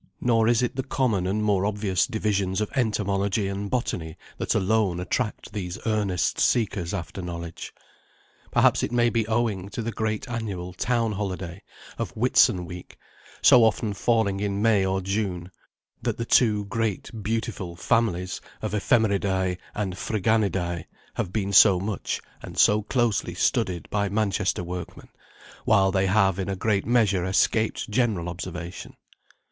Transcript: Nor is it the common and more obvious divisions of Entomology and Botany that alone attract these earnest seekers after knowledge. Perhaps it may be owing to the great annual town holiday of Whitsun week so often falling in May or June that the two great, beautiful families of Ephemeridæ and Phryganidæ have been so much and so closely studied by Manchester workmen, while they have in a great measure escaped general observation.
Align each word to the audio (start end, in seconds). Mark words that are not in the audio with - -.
Nor 0.19 0.47
is 0.47 0.63
it 0.63 0.75
the 0.75 0.81
common 0.81 1.27
and 1.27 1.43
more 1.43 1.63
obvious 1.63 2.07
divisions 2.07 2.59
of 2.59 2.71
Entomology 2.75 3.47
and 3.47 3.69
Botany 3.69 4.17
that 4.39 4.55
alone 4.55 4.99
attract 4.99 5.53
these 5.53 5.77
earnest 5.85 6.39
seekers 6.39 6.91
after 6.91 7.21
knowledge. 7.21 7.71
Perhaps 8.49 8.81
it 8.81 8.91
may 8.91 9.11
be 9.11 9.27
owing 9.27 9.69
to 9.69 9.83
the 9.83 9.91
great 9.91 10.27
annual 10.27 10.73
town 10.73 11.11
holiday 11.11 11.61
of 11.99 12.15
Whitsun 12.15 12.65
week 12.65 12.97
so 13.43 13.63
often 13.63 13.93
falling 13.93 14.39
in 14.39 14.59
May 14.59 14.83
or 14.83 15.01
June 15.01 15.51
that 16.01 16.17
the 16.17 16.25
two 16.25 16.65
great, 16.65 17.11
beautiful 17.21 17.75
families 17.75 18.41
of 18.63 18.71
Ephemeridæ 18.71 19.59
and 19.75 19.93
Phryganidæ 19.93 20.85
have 21.13 21.31
been 21.31 21.53
so 21.53 21.79
much 21.79 22.21
and 22.41 22.57
so 22.57 22.81
closely 22.81 23.35
studied 23.35 23.87
by 23.91 24.09
Manchester 24.09 24.63
workmen, 24.63 25.09
while 25.65 25.91
they 25.91 26.07
have 26.07 26.39
in 26.39 26.49
a 26.49 26.55
great 26.55 26.87
measure 26.87 27.23
escaped 27.23 27.87
general 27.87 28.29
observation. 28.29 28.95